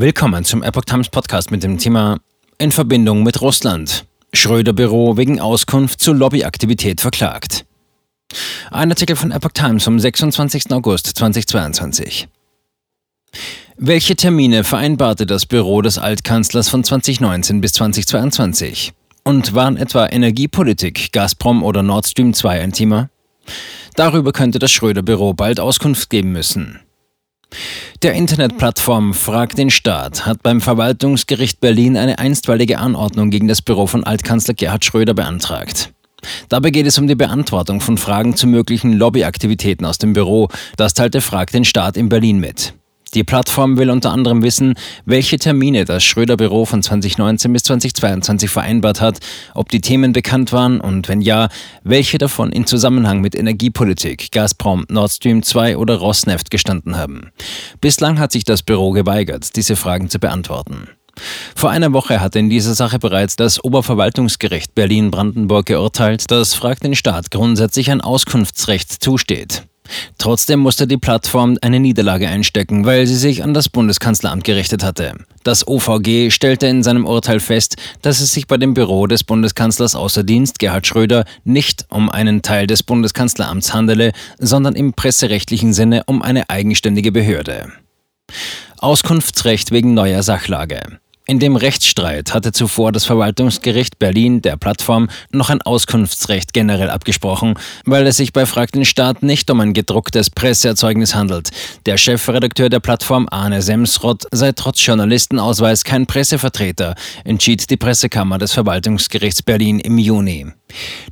Willkommen 0.00 0.46
zum 0.46 0.62
Epoch 0.62 0.86
Times 0.86 1.10
Podcast 1.10 1.50
mit 1.50 1.62
dem 1.62 1.76
Thema 1.76 2.20
In 2.56 2.72
Verbindung 2.72 3.22
mit 3.22 3.42
Russland. 3.42 4.06
Schröder 4.32 4.72
Büro 4.72 5.18
wegen 5.18 5.40
Auskunft 5.40 6.00
zu 6.00 6.14
Lobbyaktivität 6.14 7.02
verklagt. 7.02 7.66
Ein 8.70 8.90
Artikel 8.90 9.14
von 9.14 9.30
Epoch 9.30 9.50
Times 9.52 9.84
vom 9.84 10.00
26. 10.00 10.72
August 10.72 11.08
2022. 11.08 12.28
Welche 13.76 14.16
Termine 14.16 14.64
vereinbarte 14.64 15.26
das 15.26 15.44
Büro 15.44 15.82
des 15.82 15.98
Altkanzlers 15.98 16.70
von 16.70 16.82
2019 16.82 17.60
bis 17.60 17.74
2022? 17.74 18.94
Und 19.24 19.52
waren 19.52 19.76
etwa 19.76 20.06
Energiepolitik, 20.06 21.12
Gazprom 21.12 21.62
oder 21.62 21.82
Nord 21.82 22.06
Stream 22.06 22.32
2 22.32 22.62
ein 22.62 22.72
Thema? 22.72 23.10
Darüber 23.96 24.32
könnte 24.32 24.58
das 24.58 24.72
Schröder-Büro 24.72 25.34
bald 25.34 25.60
Auskunft 25.60 26.08
geben 26.08 26.32
müssen. 26.32 26.80
Der 28.02 28.14
Internetplattform 28.14 29.12
Frag 29.12 29.56
den 29.56 29.68
Staat 29.68 30.24
hat 30.24 30.42
beim 30.42 30.62
Verwaltungsgericht 30.62 31.60
Berlin 31.60 31.98
eine 31.98 32.18
einstweilige 32.18 32.78
Anordnung 32.78 33.28
gegen 33.28 33.46
das 33.46 33.60
Büro 33.60 33.86
von 33.86 34.04
Altkanzler 34.04 34.54
Gerhard 34.54 34.86
Schröder 34.86 35.12
beantragt. 35.12 35.92
Dabei 36.48 36.70
geht 36.70 36.86
es 36.86 36.96
um 36.96 37.06
die 37.08 37.14
Beantwortung 37.14 37.82
von 37.82 37.98
Fragen 37.98 38.36
zu 38.36 38.46
möglichen 38.46 38.94
Lobbyaktivitäten 38.94 39.84
aus 39.84 39.98
dem 39.98 40.14
Büro. 40.14 40.48
Das 40.78 40.94
teilte 40.94 41.20
Frag 41.20 41.50
den 41.52 41.66
Staat 41.66 41.98
in 41.98 42.08
Berlin 42.08 42.38
mit. 42.38 42.72
Die 43.14 43.24
Plattform 43.24 43.76
will 43.76 43.90
unter 43.90 44.12
anderem 44.12 44.42
wissen, 44.42 44.74
welche 45.04 45.36
Termine 45.36 45.84
das 45.84 46.04
Schröder-Büro 46.04 46.64
von 46.64 46.80
2019 46.80 47.52
bis 47.52 47.64
2022 47.64 48.48
vereinbart 48.48 49.00
hat, 49.00 49.18
ob 49.54 49.68
die 49.68 49.80
Themen 49.80 50.12
bekannt 50.12 50.52
waren 50.52 50.80
und 50.80 51.08
wenn 51.08 51.20
ja, 51.20 51.48
welche 51.82 52.18
davon 52.18 52.52
in 52.52 52.66
Zusammenhang 52.66 53.20
mit 53.20 53.34
Energiepolitik, 53.34 54.30
Gazprom, 54.30 54.84
Nord 54.88 55.10
Stream 55.10 55.42
2 55.42 55.76
oder 55.76 55.96
Rosneft 55.96 56.52
gestanden 56.52 56.96
haben. 56.96 57.32
Bislang 57.80 58.20
hat 58.20 58.30
sich 58.30 58.44
das 58.44 58.62
Büro 58.62 58.92
geweigert, 58.92 59.56
diese 59.56 59.74
Fragen 59.74 60.08
zu 60.08 60.20
beantworten. 60.20 60.88
Vor 61.56 61.70
einer 61.70 61.92
Woche 61.92 62.20
hatte 62.20 62.38
in 62.38 62.48
dieser 62.48 62.74
Sache 62.74 63.00
bereits 63.00 63.34
das 63.34 63.62
Oberverwaltungsgericht 63.62 64.74
Berlin-Brandenburg 64.74 65.66
geurteilt, 65.66 66.30
dass 66.30 66.54
Frag 66.54 66.80
den 66.80 66.94
Staat 66.94 67.32
grundsätzlich 67.32 67.90
ein 67.90 68.00
Auskunftsrecht 68.00 69.02
zusteht. 69.02 69.64
Trotzdem 70.18 70.60
musste 70.60 70.86
die 70.86 70.96
Plattform 70.96 71.56
eine 71.62 71.80
Niederlage 71.80 72.28
einstecken, 72.28 72.84
weil 72.84 73.06
sie 73.06 73.16
sich 73.16 73.42
an 73.42 73.54
das 73.54 73.68
Bundeskanzleramt 73.68 74.44
gerichtet 74.44 74.84
hatte. 74.84 75.14
Das 75.42 75.66
OVG 75.66 76.30
stellte 76.30 76.66
in 76.66 76.82
seinem 76.82 77.06
Urteil 77.06 77.40
fest, 77.40 77.76
dass 78.02 78.20
es 78.20 78.32
sich 78.32 78.46
bei 78.46 78.56
dem 78.56 78.74
Büro 78.74 79.06
des 79.06 79.24
Bundeskanzlers 79.24 79.94
außer 79.94 80.22
Dienst 80.22 80.58
Gerhard 80.58 80.86
Schröder 80.86 81.24
nicht 81.44 81.86
um 81.88 82.10
einen 82.10 82.42
Teil 82.42 82.66
des 82.66 82.82
Bundeskanzleramts 82.82 83.72
handele, 83.72 84.12
sondern 84.38 84.74
im 84.74 84.92
presserechtlichen 84.92 85.72
Sinne 85.72 86.02
um 86.06 86.22
eine 86.22 86.50
eigenständige 86.50 87.12
Behörde. 87.12 87.72
Auskunftsrecht 88.78 89.72
wegen 89.72 89.94
neuer 89.94 90.22
Sachlage. 90.22 91.00
In 91.30 91.38
dem 91.38 91.54
Rechtsstreit 91.54 92.34
hatte 92.34 92.50
zuvor 92.50 92.90
das 92.90 93.04
Verwaltungsgericht 93.04 94.00
Berlin 94.00 94.42
der 94.42 94.56
Plattform 94.56 95.08
noch 95.30 95.48
ein 95.48 95.62
Auskunftsrecht 95.62 96.52
generell 96.52 96.90
abgesprochen, 96.90 97.54
weil 97.84 98.04
es 98.08 98.16
sich 98.16 98.32
bei 98.32 98.46
Frag 98.46 98.72
den 98.72 98.84
Staat 98.84 99.22
nicht 99.22 99.48
um 99.48 99.60
ein 99.60 99.72
gedrucktes 99.72 100.28
Presseerzeugnis 100.28 101.14
handelt. 101.14 101.50
Der 101.86 101.98
Chefredakteur 101.98 102.68
der 102.68 102.80
Plattform 102.80 103.28
Arne 103.30 103.62
Semsrott 103.62 104.24
sei 104.32 104.50
trotz 104.50 104.84
Journalistenausweis 104.84 105.84
kein 105.84 106.06
Pressevertreter, 106.06 106.96
entschied 107.22 107.70
die 107.70 107.76
Pressekammer 107.76 108.38
des 108.38 108.52
Verwaltungsgerichts 108.52 109.44
Berlin 109.44 109.78
im 109.78 109.98
Juni. 109.98 110.46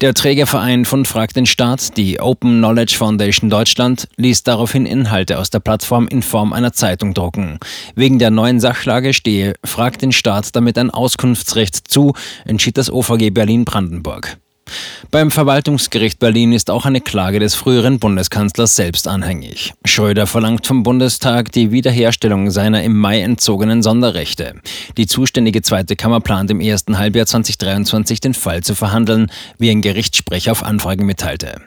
Der 0.00 0.14
Trägerverein 0.14 0.84
von 0.84 1.04
Frag 1.04 1.32
den 1.32 1.46
Staat, 1.46 1.96
die 1.96 2.20
Open 2.20 2.58
Knowledge 2.58 2.96
Foundation 2.96 3.50
Deutschland, 3.50 4.08
ließ 4.16 4.42
daraufhin 4.42 4.86
Inhalte 4.86 5.38
aus 5.38 5.50
der 5.50 5.60
Plattform 5.60 6.08
in 6.08 6.22
Form 6.22 6.52
einer 6.52 6.72
Zeitung 6.72 7.14
drucken. 7.14 7.58
Wegen 7.94 8.18
der 8.18 8.30
neuen 8.30 8.60
Sachlage 8.60 9.14
stehe 9.14 9.54
Frag 9.64 9.98
den 9.98 10.12
Staat 10.12 10.54
damit 10.56 10.78
ein 10.78 10.90
Auskunftsrecht 10.90 11.88
zu, 11.88 12.14
entschied 12.44 12.76
das 12.78 12.90
OVG 12.90 13.30
Berlin-Brandenburg. 13.30 14.38
Beim 15.10 15.30
Verwaltungsgericht 15.30 16.18
Berlin 16.18 16.52
ist 16.52 16.70
auch 16.70 16.84
eine 16.84 17.00
Klage 17.00 17.38
des 17.38 17.54
früheren 17.54 17.98
Bundeskanzlers 17.98 18.76
selbst 18.76 19.08
anhängig. 19.08 19.72
Schröder 19.84 20.26
verlangt 20.26 20.66
vom 20.66 20.82
Bundestag 20.82 21.52
die 21.52 21.70
Wiederherstellung 21.70 22.50
seiner 22.50 22.82
im 22.82 22.98
Mai 22.98 23.20
entzogenen 23.20 23.82
Sonderrechte. 23.82 24.54
Die 24.96 25.06
zuständige 25.06 25.62
zweite 25.62 25.96
Kammer 25.96 26.20
plant 26.20 26.50
im 26.50 26.60
ersten 26.60 26.98
Halbjahr 26.98 27.26
2023 27.26 28.20
den 28.20 28.34
Fall 28.34 28.62
zu 28.62 28.74
verhandeln, 28.74 29.30
wie 29.58 29.70
ein 29.70 29.80
Gerichtssprecher 29.80 30.52
auf 30.52 30.62
Anfrage 30.62 31.04
mitteilte. 31.04 31.62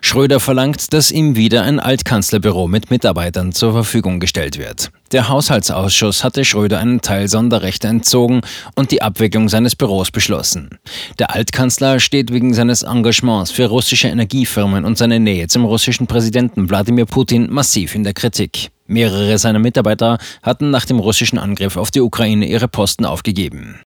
Schröder 0.00 0.40
verlangt, 0.40 0.92
dass 0.92 1.10
ihm 1.10 1.36
wieder 1.36 1.62
ein 1.62 1.80
Altkanzlerbüro 1.80 2.68
mit 2.68 2.90
Mitarbeitern 2.90 3.52
zur 3.52 3.72
Verfügung 3.72 4.18
gestellt 4.18 4.58
wird. 4.58 4.90
Der 5.10 5.30
Haushaltsausschuss 5.30 6.22
hatte 6.22 6.44
Schröder 6.44 6.80
einen 6.80 7.00
Teil 7.00 7.28
Sonderrechte 7.28 7.88
entzogen 7.88 8.42
und 8.74 8.90
die 8.90 9.00
Abwicklung 9.00 9.48
seines 9.48 9.74
Büros 9.74 10.10
beschlossen. 10.10 10.78
Der 11.18 11.34
Altkanzler 11.34 11.98
steht 11.98 12.30
wegen 12.30 12.52
seines 12.52 12.82
Engagements 12.82 13.50
für 13.50 13.66
russische 13.66 14.08
Energiefirmen 14.08 14.84
und 14.84 14.98
seine 14.98 15.18
Nähe 15.18 15.48
zum 15.48 15.64
russischen 15.64 16.06
Präsidenten 16.06 16.68
Wladimir 16.68 17.06
Putin 17.06 17.50
massiv 17.50 17.94
in 17.94 18.04
der 18.04 18.12
Kritik. 18.12 18.70
Mehrere 18.86 19.38
seiner 19.38 19.58
Mitarbeiter 19.58 20.18
hatten 20.42 20.70
nach 20.70 20.84
dem 20.84 20.98
russischen 20.98 21.38
Angriff 21.38 21.76
auf 21.76 21.90
die 21.90 22.00
Ukraine 22.00 22.46
ihre 22.46 22.68
Posten 22.68 23.04
aufgegeben. 23.04 23.76